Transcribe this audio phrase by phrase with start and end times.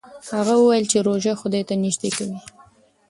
[0.37, 2.39] هغه وویل چې روژه خدای ته نژدې کوي.